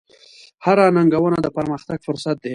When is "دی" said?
2.43-2.49